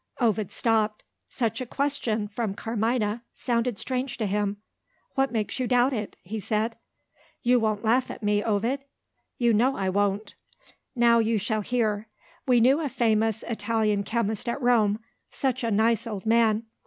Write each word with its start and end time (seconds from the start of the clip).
Ovid 0.19 0.51
stopped. 0.51 1.03
Such 1.29 1.61
a 1.61 1.65
question, 1.67 2.27
from 2.27 2.55
Carmina, 2.55 3.21
sounded 3.35 3.77
strange 3.77 4.17
to 4.17 4.25
him. 4.25 4.57
"What 5.13 5.31
makes 5.31 5.59
you 5.59 5.67
doubt 5.67 5.93
it?" 5.93 6.15
he 6.23 6.39
said. 6.39 6.75
"You 7.43 7.59
won't 7.59 7.83
laugh 7.83 8.09
at 8.09 8.23
me, 8.23 8.43
Ovid?" 8.43 8.83
"You 9.37 9.53
know 9.53 9.75
I 9.77 9.89
won't!" 9.89 10.33
"Now 10.95 11.19
you 11.19 11.37
shall 11.37 11.61
hear. 11.61 12.07
We 12.47 12.59
knew 12.59 12.81
a 12.81 12.89
famous 12.89 13.43
Italian 13.43 14.01
chemist 14.03 14.49
at 14.49 14.59
Rome 14.59 15.01
such 15.29 15.63
a 15.63 15.69
nice 15.69 16.07
old 16.07 16.25
man! 16.25 16.63